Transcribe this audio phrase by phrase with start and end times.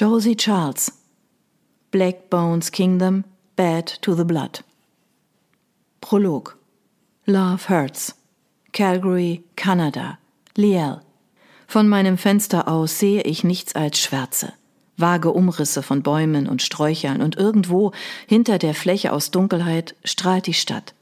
[0.00, 0.92] Josie Charles.
[1.90, 3.24] Black Bones Kingdom,
[3.56, 4.60] Bad to the Blood.
[6.00, 6.54] Prolog.
[7.26, 8.14] Love Hurts.
[8.70, 10.18] Calgary, Kanada.
[10.54, 11.00] Liel.
[11.66, 14.52] Von meinem Fenster aus sehe ich nichts als Schwärze.
[14.96, 17.90] Vage Umrisse von Bäumen und Sträuchern und irgendwo
[18.28, 20.94] hinter der Fläche aus Dunkelheit strahlt die Stadt.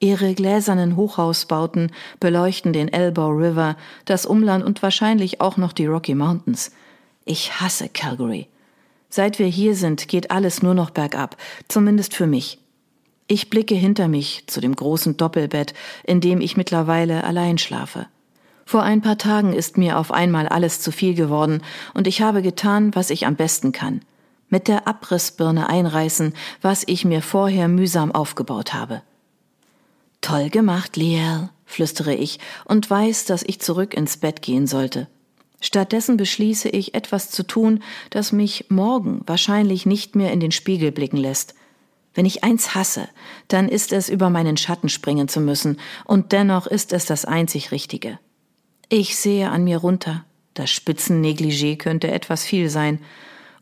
[0.00, 3.76] Ihre gläsernen Hochhausbauten beleuchten den Elbow River,
[4.06, 6.70] das Umland und wahrscheinlich auch noch die Rocky Mountains.
[7.24, 8.48] Ich hasse Calgary.
[9.08, 11.36] Seit wir hier sind, geht alles nur noch bergab,
[11.68, 12.58] zumindest für mich.
[13.28, 15.74] Ich blicke hinter mich zu dem großen Doppelbett,
[16.04, 18.06] in dem ich mittlerweile allein schlafe.
[18.64, 21.62] Vor ein paar Tagen ist mir auf einmal alles zu viel geworden,
[21.94, 24.02] und ich habe getan, was ich am besten kann.
[24.48, 29.02] Mit der Abrissbirne einreißen, was ich mir vorher mühsam aufgebaut habe.
[30.20, 35.08] Toll gemacht, Liel, flüstere ich und weiß, dass ich zurück ins Bett gehen sollte.
[35.62, 40.90] Stattdessen beschließe ich, etwas zu tun, das mich morgen wahrscheinlich nicht mehr in den Spiegel
[40.90, 41.54] blicken lässt.
[42.14, 43.08] Wenn ich eins hasse,
[43.48, 47.70] dann ist es, über meinen Schatten springen zu müssen, und dennoch ist es das einzig
[47.70, 48.18] Richtige.
[48.88, 50.24] Ich sehe an mir runter.
[50.54, 52.98] Das Spitzennegligé könnte etwas viel sein.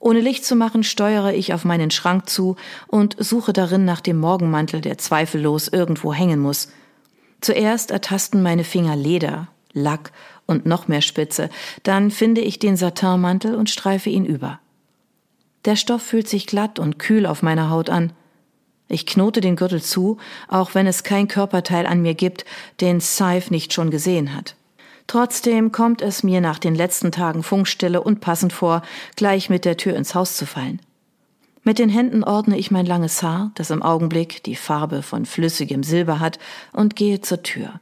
[0.00, 2.56] Ohne Licht zu machen, steuere ich auf meinen Schrank zu
[2.88, 6.72] und suche darin nach dem Morgenmantel, der zweifellos irgendwo hängen muss.
[7.42, 10.12] Zuerst ertasten meine Finger Leder, Lack
[10.46, 11.48] und noch mehr Spitze,
[11.82, 14.60] dann finde ich den Satinmantel und streife ihn über.
[15.64, 18.12] Der Stoff fühlt sich glatt und kühl auf meiner Haut an.
[18.88, 20.16] Ich knote den Gürtel zu,
[20.48, 22.44] auch wenn es kein Körperteil an mir gibt,
[22.80, 24.56] den Scythe nicht schon gesehen hat.
[25.06, 28.82] Trotzdem kommt es mir nach den letzten Tagen Funkstille und passend vor,
[29.16, 30.80] gleich mit der Tür ins Haus zu fallen.
[31.62, 35.82] Mit den Händen ordne ich mein langes Haar, das im Augenblick die Farbe von flüssigem
[35.82, 36.38] Silber hat,
[36.72, 37.80] und gehe zur Tür.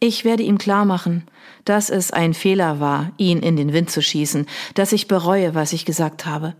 [0.00, 1.24] Ich werde ihm klar machen,
[1.64, 5.72] dass es ein Fehler war, ihn in den Wind zu schießen, dass ich bereue, was
[5.72, 6.54] ich gesagt habe.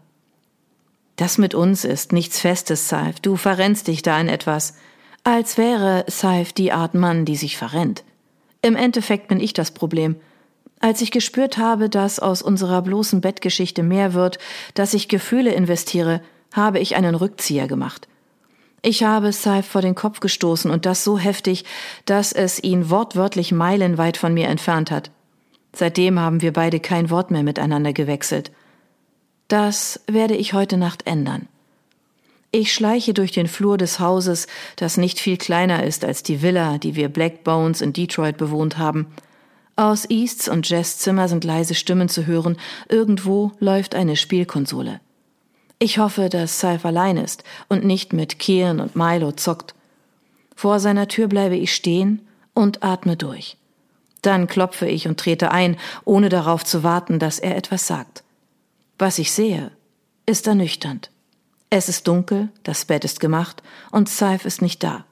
[1.16, 3.20] Das mit uns ist nichts Festes, Saif.
[3.20, 4.74] Du verrennst dich da in etwas.
[5.24, 8.04] Als wäre Saif die Art Mann, die sich verrennt.
[8.62, 10.16] Im Endeffekt bin ich das Problem.
[10.80, 14.38] Als ich gespürt habe, dass aus unserer bloßen Bettgeschichte mehr wird,
[14.74, 16.22] dass ich Gefühle investiere,
[16.52, 18.08] habe ich einen Rückzieher gemacht.
[18.82, 21.64] Ich habe Saif vor den Kopf gestoßen und das so heftig,
[22.04, 25.10] dass es ihn wortwörtlich meilenweit von mir entfernt hat.
[25.74, 28.52] Seitdem haben wir beide kein Wort mehr miteinander gewechselt.
[29.48, 31.48] Das werde ich heute Nacht ändern.
[32.50, 34.46] Ich schleiche durch den Flur des Hauses,
[34.76, 38.78] das nicht viel kleiner ist als die Villa, die wir Black Bones in Detroit bewohnt
[38.78, 39.06] haben.
[39.76, 42.56] Aus Easts und Jess Zimmer sind leise Stimmen zu hören,
[42.88, 45.00] irgendwo läuft eine Spielkonsole.
[45.78, 49.74] Ich hoffe, dass Saif allein ist und nicht mit Kian und Milo zockt.
[50.56, 53.56] Vor seiner Tür bleibe ich stehen und atme durch.
[54.22, 58.24] Dann klopfe ich und trete ein, ohne darauf zu warten, dass er etwas sagt.
[58.98, 59.70] Was ich sehe,
[60.26, 61.10] ist ernüchternd.
[61.70, 63.62] Es ist dunkel, das Bett ist gemacht
[63.92, 65.04] und Saif ist nicht da.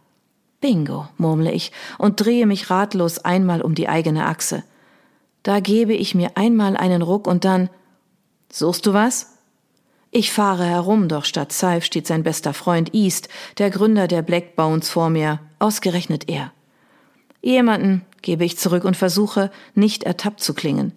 [0.60, 4.64] Bingo, murmle ich und drehe mich ratlos einmal um die eigene Achse.
[5.44, 7.70] Da gebe ich mir einmal einen Ruck und dann
[8.50, 9.35] Suchst du was?
[10.16, 13.28] Ich fahre herum, doch statt Saif steht sein bester Freund East,
[13.58, 16.52] der Gründer der Black Bones, vor mir, ausgerechnet er.
[17.42, 20.92] Jemanden gebe ich zurück und versuche, nicht ertappt zu klingen.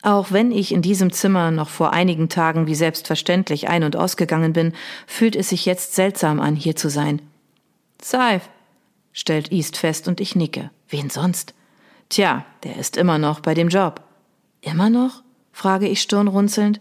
[0.00, 4.54] Auch wenn ich in diesem Zimmer noch vor einigen Tagen wie selbstverständlich ein- und ausgegangen
[4.54, 4.72] bin,
[5.06, 7.20] fühlt es sich jetzt seltsam an, hier zu sein.
[8.00, 8.48] Saif,
[9.12, 10.70] stellt East fest und ich nicke.
[10.88, 11.52] Wen sonst?
[12.08, 14.00] Tja, der ist immer noch bei dem Job.
[14.62, 15.22] Immer noch?
[15.52, 16.80] frage ich stirnrunzelnd.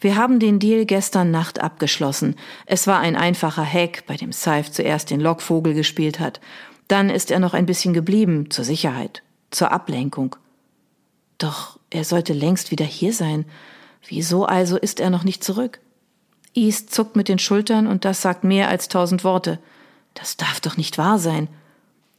[0.00, 2.36] Wir haben den Deal gestern Nacht abgeschlossen.
[2.64, 6.40] Es war ein einfacher Hack, bei dem Saif zuerst den Lockvogel gespielt hat.
[6.88, 10.36] Dann ist er noch ein bisschen geblieben, zur Sicherheit, zur Ablenkung.
[11.36, 13.44] Doch er sollte längst wieder hier sein.
[14.08, 15.80] Wieso also ist er noch nicht zurück?
[16.54, 19.58] East zuckt mit den Schultern und das sagt mehr als tausend Worte.
[20.14, 21.48] Das darf doch nicht wahr sein.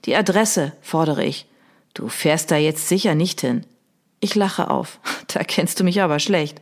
[0.05, 1.47] Die Adresse, fordere ich.
[1.93, 3.65] Du fährst da jetzt sicher nicht hin.
[4.19, 4.99] Ich lache auf.
[5.33, 6.59] Da kennst du mich aber schlecht.